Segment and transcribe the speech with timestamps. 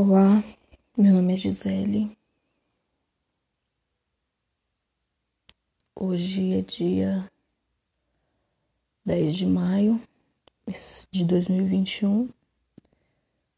[0.00, 0.44] Olá,
[0.96, 2.16] meu nome é Gisele.
[5.92, 7.28] Hoje é dia
[9.04, 10.00] 10 de maio
[11.10, 12.28] de 2021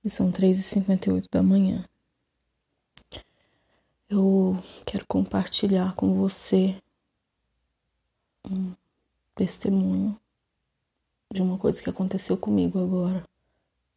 [0.02, 1.86] e são 3h58 da manhã.
[4.08, 6.74] Eu quero compartilhar com você
[8.50, 8.72] um
[9.34, 10.18] testemunho
[11.30, 13.28] de uma coisa que aconteceu comigo agora,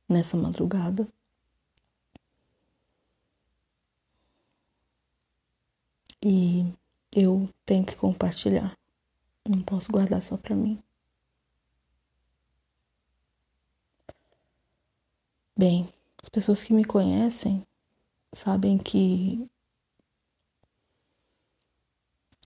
[0.09, 1.07] nessa madrugada.
[6.25, 6.73] E
[7.13, 8.77] eu tenho que compartilhar.
[9.47, 10.81] Não posso guardar só para mim.
[15.55, 15.87] Bem,
[16.21, 17.67] as pessoas que me conhecem
[18.33, 19.47] sabem que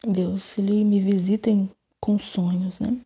[0.03, 1.51] Deus ele me visita
[1.99, 2.99] com sonhos, né?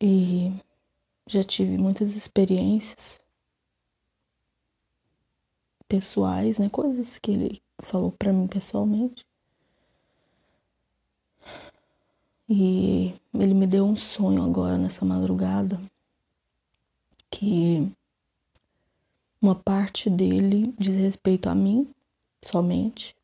[0.00, 0.52] E
[1.26, 3.19] já tive muitas experiências
[5.90, 6.68] pessoais, né?
[6.70, 9.26] Coisas que ele falou para mim pessoalmente.
[12.48, 15.80] E ele me deu um sonho agora nessa madrugada
[17.28, 17.90] que
[19.42, 21.92] uma parte dele diz respeito a mim
[22.42, 23.16] somente.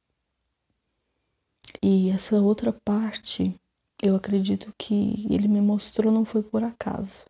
[1.80, 3.55] E essa outra parte,
[4.03, 7.27] eu acredito que ele me mostrou não foi por acaso.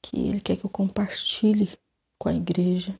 [0.00, 1.70] Que ele quer que eu compartilhe
[2.18, 2.98] com a igreja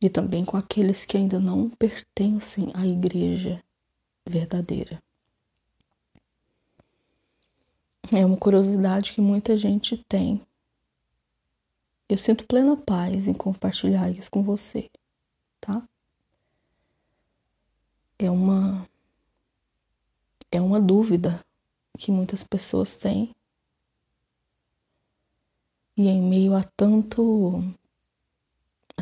[0.00, 3.62] e também com aqueles que ainda não pertencem à igreja
[4.26, 5.02] verdadeira.
[8.12, 10.40] É uma curiosidade que muita gente tem.
[12.08, 14.90] Eu sinto plena paz em compartilhar isso com você,
[15.60, 15.86] tá?
[18.18, 18.88] É uma
[20.50, 21.44] é uma dúvida
[21.98, 23.34] que muitas pessoas têm.
[25.96, 27.62] E em meio a tanto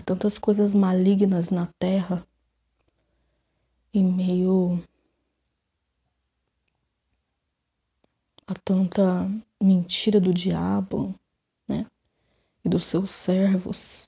[0.06, 2.25] tantas coisas malignas na terra,
[3.92, 4.81] em meio
[8.47, 9.28] a tanta
[9.60, 11.12] mentira do diabo,
[11.66, 11.86] né?
[12.64, 14.06] E dos seus servos.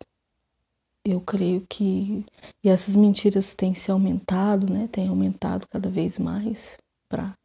[1.04, 2.24] Eu creio que
[2.62, 4.86] e essas mentiras têm se aumentado, né?
[4.92, 6.78] Têm aumentado cada vez mais
[7.08, 7.36] para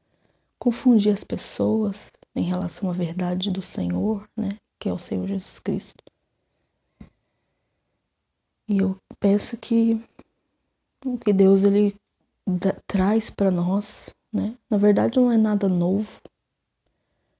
[0.59, 4.59] confundir as pessoas em relação à verdade do Senhor, né?
[4.77, 6.12] Que é o Senhor Jesus Cristo.
[8.67, 10.01] E eu penso que
[11.05, 11.95] o que Deus ele
[12.87, 14.55] traz para nós, né?
[14.69, 16.21] Na verdade não é nada novo.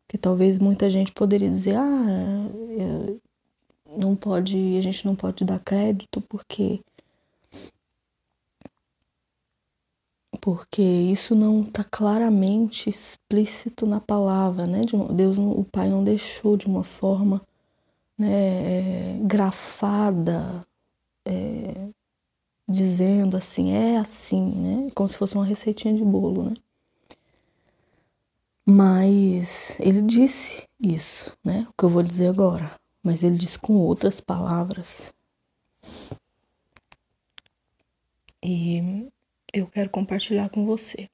[0.07, 3.15] Que talvez muita gente poderia dizer, ah, é,
[3.97, 6.81] não pode, a gente não pode dar crédito porque
[10.43, 14.81] porque isso não está claramente explícito na palavra, né?
[15.15, 17.41] Deus, o Pai não deixou de uma forma
[18.17, 20.67] né, grafada,
[21.25, 21.89] é,
[22.67, 24.91] dizendo assim, é assim, né?
[24.95, 26.55] Como se fosse uma receitinha de bolo, né?
[28.65, 31.67] Mas ele disse isso, né?
[31.69, 32.79] O que eu vou dizer agora.
[33.01, 35.13] Mas ele disse com outras palavras.
[38.41, 39.09] E
[39.53, 41.09] eu quero compartilhar com você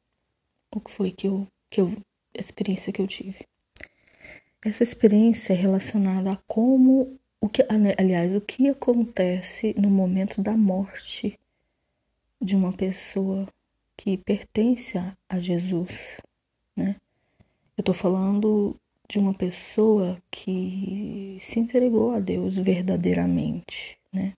[0.72, 1.88] o que foi que eu, que eu,
[2.36, 3.46] a experiência que eu tive.
[4.64, 7.66] Essa experiência é relacionada a como o que,
[7.98, 11.40] aliás, o que acontece no momento da morte
[12.42, 13.48] de uma pessoa
[13.96, 16.20] que pertence a Jesus,
[16.76, 16.96] né?
[17.78, 18.76] Eu estou falando
[19.08, 24.34] de uma pessoa que se entregou a Deus verdadeiramente, né?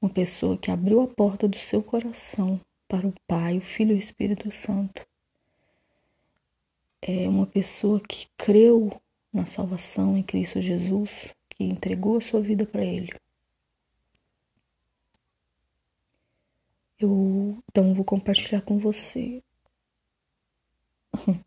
[0.00, 3.96] Uma pessoa que abriu a porta do seu coração para o Pai, o Filho e
[3.96, 5.06] o Espírito Santo.
[7.00, 8.90] É uma pessoa que creu
[9.32, 13.12] na salvação em Cristo Jesus que entregou a sua vida para Ele.
[16.98, 19.42] Eu então vou compartilhar com você.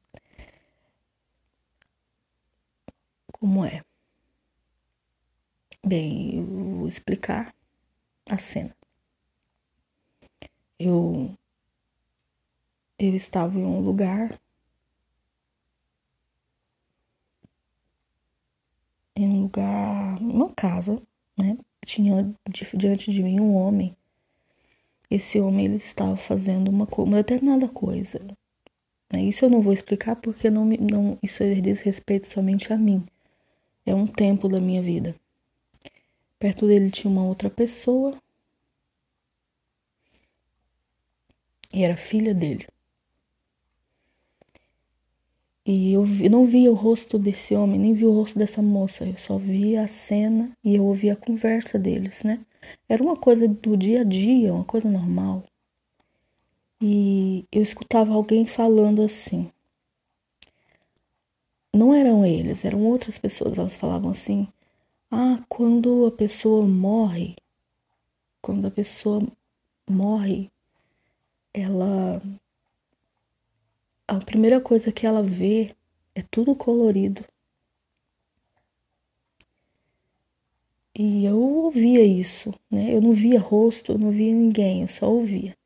[3.31, 3.81] Como é?
[5.85, 6.45] Bem, eu
[6.77, 7.53] vou explicar
[8.29, 8.75] a cena.
[10.79, 11.35] Eu
[12.99, 14.39] eu estava em um lugar
[19.15, 21.01] em um lugar, uma casa,
[21.37, 21.57] né?
[21.85, 22.35] Tinha
[22.75, 23.95] diante de mim um homem.
[25.09, 28.19] Esse homem ele estava fazendo uma, uma determinada coisa.
[29.11, 29.23] Né?
[29.23, 33.05] Isso eu não vou explicar porque não, não isso diz respeito somente a mim.
[33.85, 35.15] É um tempo da minha vida.
[36.39, 38.17] Perto dele tinha uma outra pessoa.
[41.73, 42.67] E era filha dele.
[45.65, 49.05] E eu, vi, não via o rosto desse homem, nem via o rosto dessa moça.
[49.05, 52.45] Eu só via a cena e eu ouvia a conversa deles, né?
[52.87, 55.43] Era uma coisa do dia a dia, uma coisa normal.
[56.79, 59.51] E eu escutava alguém falando assim.
[61.73, 63.57] Não eram eles, eram outras pessoas.
[63.57, 64.47] Elas falavam assim:
[65.09, 67.35] Ah, quando a pessoa morre,
[68.39, 69.21] quando a pessoa
[69.89, 70.51] morre,
[71.53, 72.21] ela
[74.07, 75.75] a primeira coisa que ela vê
[76.13, 77.25] é tudo colorido.
[80.97, 82.93] E eu ouvia isso, né?
[82.93, 85.57] Eu não via rosto, eu não via ninguém, eu só ouvia.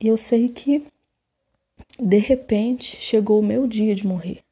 [0.00, 0.86] E eu sei que
[1.98, 4.44] de repente chegou o meu dia de morrer.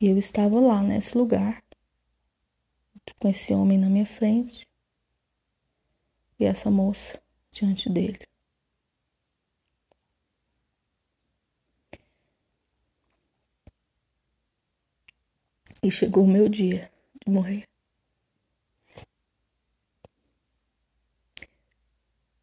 [0.00, 1.62] E eu estava lá nesse lugar,
[3.18, 4.66] com esse homem na minha frente
[6.38, 7.20] e essa moça
[7.50, 8.20] diante dele.
[15.86, 16.90] E chegou o meu dia
[17.24, 17.62] de morrer.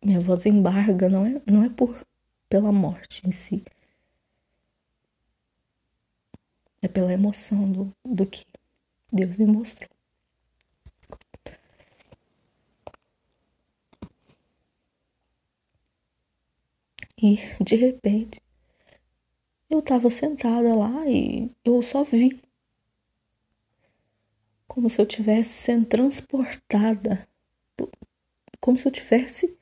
[0.01, 2.07] Minha voz embarga, não é, não é por
[2.47, 3.61] pela morte em si.
[6.81, 8.45] É pela emoção do, do que
[9.11, 9.89] Deus me mostrou.
[17.21, 18.41] E de repente
[19.69, 22.41] eu estava sentada lá e eu só vi
[24.73, 27.27] como se eu tivesse sendo transportada,
[28.59, 29.55] como se eu tivesse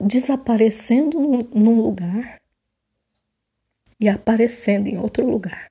[0.00, 1.20] desaparecendo
[1.54, 2.42] num lugar
[4.00, 5.70] e aparecendo em outro lugar.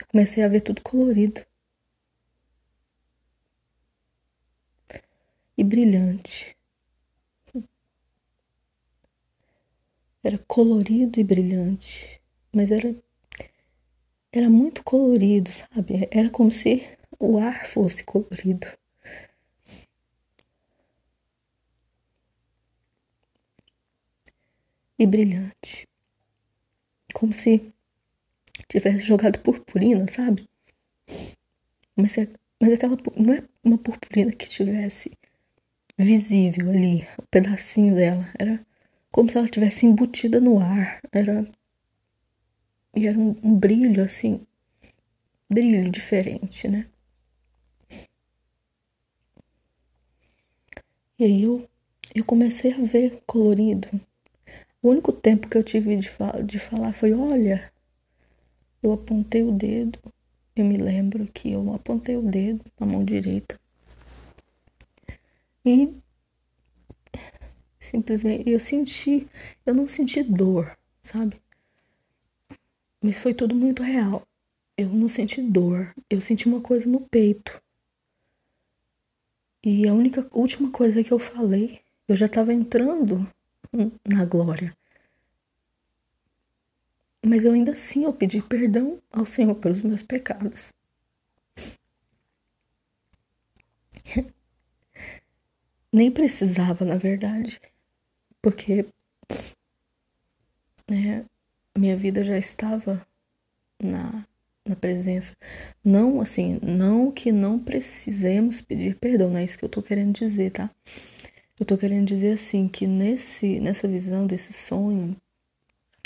[0.00, 1.46] Eu comecei a ver tudo colorido
[5.56, 6.53] e brilhante.
[10.24, 12.20] Era colorido e brilhante,
[12.52, 12.96] mas era
[14.32, 16.08] era muito colorido, sabe?
[16.10, 16.82] Era como se
[17.20, 18.66] o ar fosse colorido.
[24.98, 25.86] E brilhante.
[27.12, 27.72] Como se
[28.68, 30.48] tivesse jogado purpurina, sabe?
[31.96, 32.28] Mas, é,
[32.60, 35.12] mas aquela não é uma purpurina que tivesse
[35.96, 38.26] visível ali, um pedacinho dela.
[38.38, 38.66] Era
[39.14, 41.00] como se ela tivesse embutida no ar.
[41.12, 41.48] Era
[42.96, 44.44] e era um, um brilho assim,
[45.48, 46.88] brilho diferente, né?
[51.16, 51.64] E aí eu,
[52.12, 53.88] eu comecei a ver colorido.
[54.82, 57.72] O único tempo que eu tive de, fa de falar foi: olha,
[58.82, 59.96] eu apontei o dedo.
[60.56, 63.60] Eu me lembro que eu apontei o dedo na mão direita.
[65.64, 65.94] E
[67.84, 69.28] Simplesmente eu senti,
[69.66, 71.38] eu não senti dor, sabe?
[73.02, 74.26] Mas foi tudo muito real.
[74.74, 77.62] Eu não senti dor, eu senti uma coisa no peito.
[79.62, 83.28] E a única última coisa que eu falei, eu já estava entrando
[84.02, 84.74] na glória.
[87.22, 90.72] Mas eu ainda assim eu pedi perdão ao Senhor pelos meus pecados.
[95.92, 97.60] Nem precisava, na verdade
[98.44, 98.84] porque
[100.86, 101.24] né,
[101.74, 103.00] minha vida já estava
[103.82, 104.26] na,
[104.66, 105.34] na presença.
[105.82, 110.12] Não, assim, não que não precisemos pedir perdão, não é isso que eu tô querendo
[110.12, 110.70] dizer, tá?
[111.58, 115.16] Eu tô querendo dizer assim que nesse nessa visão desse sonho,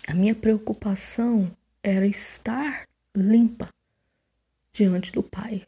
[0.06, 1.50] a minha preocupação
[1.82, 3.68] era estar limpa
[4.72, 5.66] diante do Pai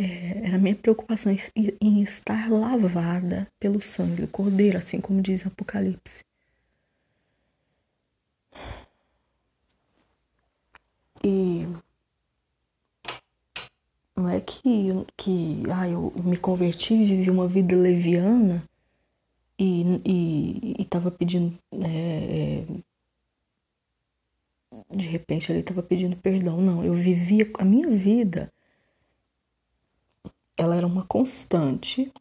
[0.00, 1.38] é, era minha preocupação em,
[1.78, 6.24] em estar lavada pelo sangue do Cordeiro, assim como diz Apocalipse.
[11.22, 11.66] E
[14.16, 14.88] não é que,
[15.18, 18.64] que ah, eu me converti e vivi uma vida leviana
[19.58, 21.54] e estava pedindo.
[21.72, 22.64] É,
[24.90, 26.58] de repente ele estava pedindo perdão.
[26.62, 28.50] Não, eu vivia a minha vida
[30.60, 32.12] ela era uma constante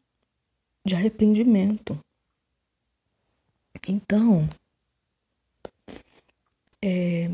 [0.86, 2.00] de arrependimento.
[3.86, 4.48] Então,
[6.82, 7.30] é,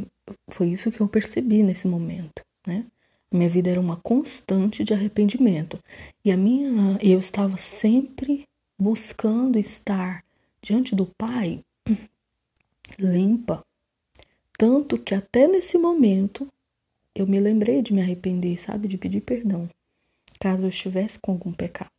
[0.50, 2.88] foi isso que eu percebi nesse momento, né?
[3.32, 5.80] Minha vida era uma constante de arrependimento
[6.24, 8.48] e a minha, eu estava sempre
[8.78, 10.26] buscando estar
[10.60, 11.64] diante do Pai
[12.98, 13.64] limpa,
[14.58, 16.52] tanto que até nesse momento
[17.14, 19.70] eu me lembrei de me arrepender, sabe, de pedir perdão
[20.40, 21.92] caso eu estivesse com algum pecado.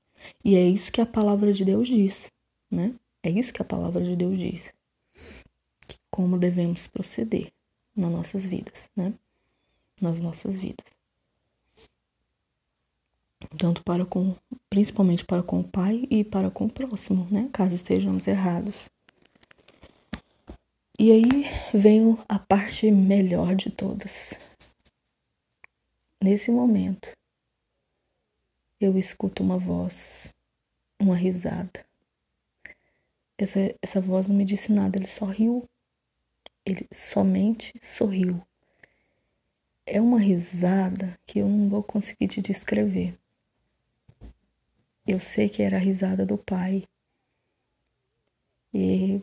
[0.44, 2.30] E é isso que a palavra de Deus diz,
[2.70, 2.94] né?
[3.22, 4.74] É isso que a palavra de Deus diz.
[6.10, 7.52] Como devemos proceder
[7.94, 9.12] nas nossas vidas, né?
[10.00, 10.86] Nas nossas vidas.
[13.58, 14.34] Tanto para com,
[14.68, 17.48] principalmente para com o pai e para com o próximo, né?
[17.52, 18.90] Caso estejamos errados.
[20.98, 24.40] E aí vem a parte melhor de todas.
[26.22, 27.12] Nesse momento,
[28.80, 30.34] eu escuto uma voz,
[31.00, 31.84] uma risada.
[33.38, 35.68] Essa, essa voz não me disse nada, ele só riu.
[36.64, 38.42] Ele somente sorriu.
[39.86, 43.18] É uma risada que eu não vou conseguir te descrever.
[45.06, 46.82] Eu sei que era a risada do pai.
[48.74, 49.22] E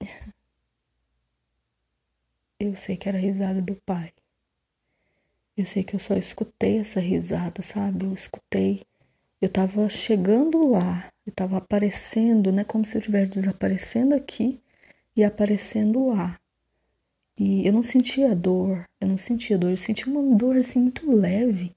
[2.60, 4.12] eu sei que era a risada do pai.
[5.58, 8.04] Eu sei que eu só escutei essa risada, sabe?
[8.06, 8.82] Eu escutei.
[9.42, 12.62] Eu tava chegando lá, eu tava aparecendo, né?
[12.62, 14.60] Como se eu estivesse desaparecendo aqui
[15.16, 16.36] e aparecendo lá.
[17.36, 21.10] E eu não sentia dor, eu não sentia dor, eu sentia uma dor assim muito
[21.10, 21.74] leve,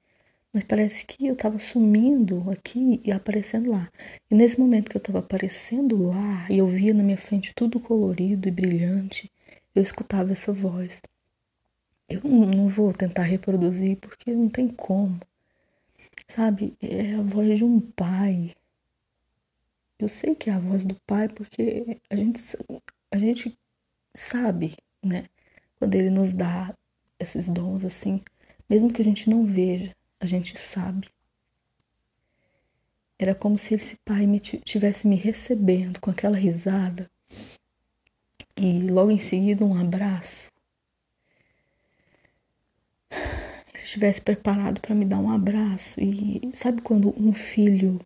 [0.54, 3.90] mas parece que eu tava sumindo aqui e aparecendo lá.
[4.30, 7.80] E nesse momento que eu tava aparecendo lá e eu via na minha frente tudo
[7.80, 9.32] colorido e brilhante,
[9.74, 11.02] eu escutava essa voz.
[12.12, 15.18] Eu não vou tentar reproduzir porque não tem como.
[16.28, 16.76] Sabe?
[16.82, 18.54] É a voz de um pai.
[19.98, 22.40] Eu sei que é a voz do pai porque a gente,
[23.10, 23.58] a gente
[24.14, 25.24] sabe, né?
[25.80, 26.76] Quando ele nos dá
[27.18, 28.22] esses dons assim,
[28.70, 31.08] mesmo que a gente não veja, a gente sabe.
[33.18, 37.10] Era como se esse pai me tivesse me recebendo com aquela risada
[38.58, 40.51] e logo em seguida um abraço.
[43.12, 48.00] Ele estivesse preparado para me dar um abraço e sabe quando um filho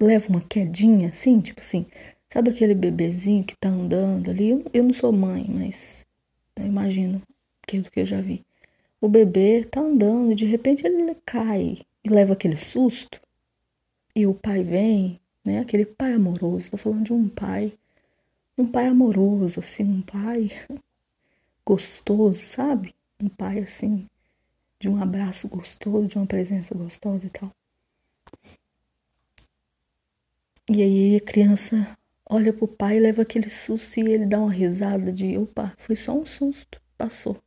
[0.00, 1.86] leva uma quedinha assim, tipo assim,
[2.32, 4.64] sabe aquele bebezinho que tá andando ali?
[4.72, 6.06] Eu, não sou mãe, mas
[6.56, 7.22] eu imagino
[7.62, 8.44] aquilo que eu já vi.
[9.00, 13.20] O bebê tá andando e de repente ele cai e leva aquele susto.
[14.14, 15.60] E o pai vem, né?
[15.60, 16.70] Aquele pai amoroso.
[16.70, 17.72] Tô falando de um pai,
[18.56, 20.50] um pai amoroso, assim, um pai
[21.64, 22.95] gostoso, sabe?
[23.20, 24.06] Um pai assim,
[24.78, 27.50] de um abraço gostoso, de uma presença gostosa e tal.
[30.68, 31.96] E aí a criança
[32.28, 36.12] olha pro pai, leva aquele susto e ele dá uma risada de opa, foi só
[36.12, 37.40] um susto, passou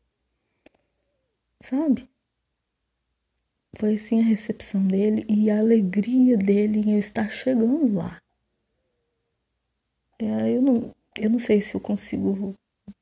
[1.61, 2.09] sabe?
[3.77, 8.19] Foi assim a recepção dele e a alegria dele em eu estar chegando lá.
[10.17, 12.55] É, eu, não, eu não sei se eu consigo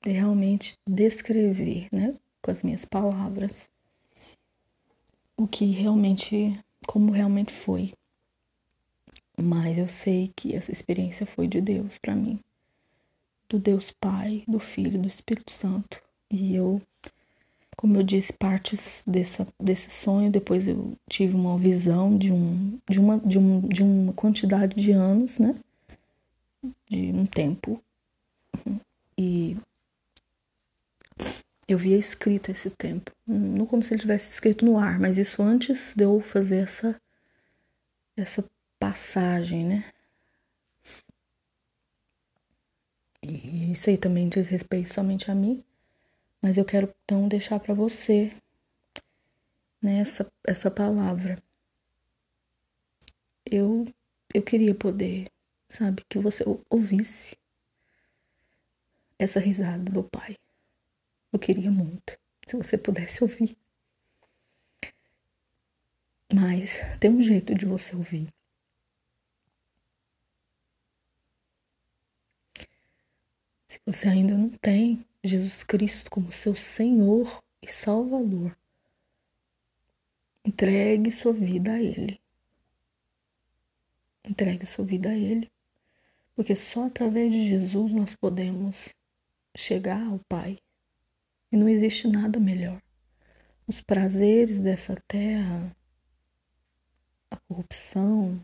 [0.03, 2.13] realmente descrever, né,
[2.47, 3.69] com as minhas palavras,
[5.35, 7.93] o que realmente, como realmente foi.
[9.37, 12.39] Mas eu sei que essa experiência foi de Deus para mim,
[13.49, 16.01] do Deus Pai, do Filho, do Espírito Santo.
[16.31, 16.81] E eu
[17.75, 22.99] como eu disse, partes dessa, desse sonho, depois eu tive uma visão de, um, de,
[22.99, 25.53] uma, de, um, de uma quantidade de anos, né?
[26.89, 27.79] De um tempo.
[29.15, 29.57] E
[31.67, 33.11] eu via escrito esse tempo.
[33.25, 36.99] Não como se ele tivesse escrito no ar, mas isso antes de eu fazer essa,
[38.15, 39.83] essa passagem, né?
[43.21, 45.63] E isso aí também diz respeito somente a mim.
[46.41, 48.31] Mas eu quero então deixar para você
[49.81, 51.41] nessa né, essa palavra.
[53.45, 53.85] Eu
[54.33, 55.31] eu queria poder,
[55.67, 57.35] sabe, que você ouvisse
[59.17, 60.37] essa risada do pai.
[61.31, 63.57] Eu queria muito, se você pudesse ouvir.
[66.33, 68.33] Mas tem um jeito de você ouvir.
[73.67, 78.57] Se você ainda não tem, Jesus Cristo como seu Senhor e Salvador.
[80.43, 82.19] Entregue sua vida a Ele.
[84.23, 85.51] Entregue sua vida a Ele,
[86.35, 88.93] porque só através de Jesus nós podemos
[89.55, 90.59] chegar ao Pai.
[91.51, 92.81] E não existe nada melhor.
[93.67, 95.75] Os prazeres dessa terra,
[97.29, 98.43] a corrupção,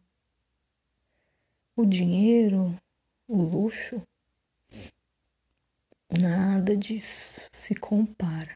[1.76, 2.76] o dinheiro,
[3.28, 4.02] o luxo,
[6.20, 8.56] Nada disso se compara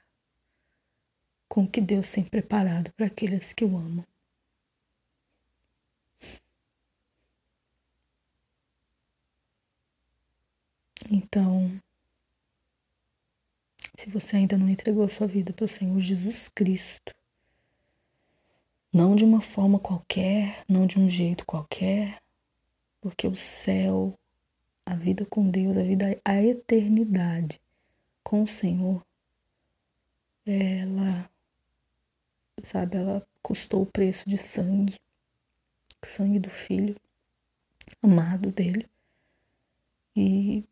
[1.50, 4.06] com o que Deus tem preparado para aqueles que o amam.
[11.10, 11.82] Então,
[13.98, 17.16] se você ainda não entregou sua vida para o Senhor Jesus Cristo,
[18.94, 22.22] Não de uma forma qualquer, não de um jeito qualquer,
[23.02, 24.18] porque o céu,
[24.86, 27.60] a vida com Deus, a vida, a eternidade
[28.24, 29.06] com o Senhor,
[30.46, 31.30] ela,
[32.64, 34.96] sabe, ela custou o preço de sangue,
[36.04, 36.96] sangue do filho
[38.02, 38.88] amado dele.
[40.16, 40.64] E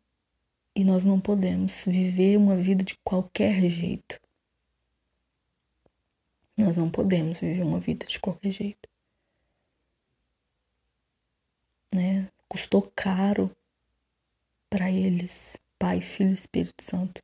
[0.86, 4.20] nós não podemos viver uma vida de qualquer jeito.
[6.56, 8.88] Nós não podemos viver uma vida de qualquer jeito.
[11.92, 12.30] Né?
[12.48, 13.50] Custou caro
[14.70, 17.20] para eles, Pai, Filho e Espírito Santo.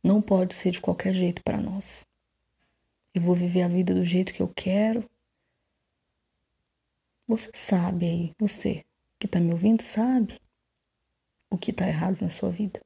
[0.00, 2.06] Não pode ser de qualquer jeito para nós.
[3.12, 5.10] Eu vou viver a vida do jeito que eu quero.
[7.26, 8.84] Você sabe aí, você
[9.18, 10.38] que está me ouvindo, sabe
[11.50, 12.83] o que está errado na sua vida.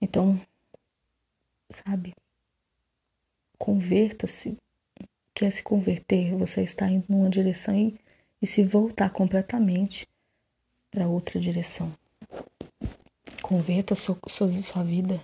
[0.00, 0.38] Então,
[1.70, 2.14] sabe,
[3.58, 4.56] converta-se,
[5.34, 7.98] quer se converter, você está indo numa direção e,
[8.40, 10.06] e se voltar completamente
[10.90, 11.92] para outra direção.
[13.42, 15.20] Converta sua, sua, sua vida.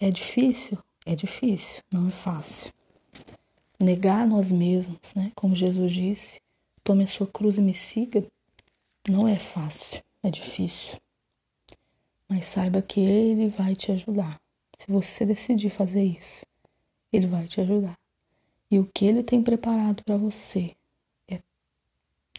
[0.00, 0.78] É difícil?
[1.04, 2.72] É difícil, não é fácil.
[3.78, 5.32] Negar nós mesmos, né?
[5.34, 6.40] Como Jesus disse,
[6.84, 8.24] tome a sua cruz e me siga,
[9.08, 11.01] não é fácil, é difícil.
[12.32, 14.40] Mas saiba que Ele vai te ajudar.
[14.78, 16.46] Se você decidir fazer isso,
[17.12, 17.94] Ele vai te ajudar.
[18.70, 20.74] E o que Ele tem preparado para você
[21.28, 21.40] é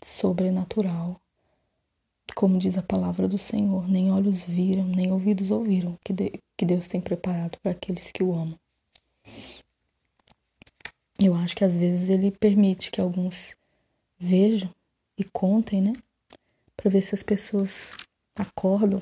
[0.04, 1.22] sobrenatural.
[2.36, 6.66] Como diz a palavra do Senhor, nem olhos viram, nem ouvidos ouviram que, de, que
[6.66, 8.60] Deus tem preparado para aqueles que o amam.
[11.22, 13.56] Eu acho que às vezes Ele permite que alguns
[14.18, 14.72] vejam
[15.16, 15.94] e contem, né?
[16.76, 17.96] Para ver se as pessoas
[18.36, 19.00] acordam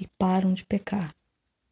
[0.00, 1.10] e param de pecar.